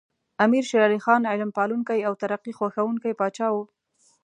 امیر 0.45 0.63
شیر 0.69 0.81
علی 0.87 0.99
خان 1.05 1.21
علم 1.31 1.49
پالونکی 1.57 1.99
او 2.07 2.13
ترقي 2.21 2.53
خوښوونکی 2.57 3.17
پاچا 3.19 3.47
و. 3.51 3.57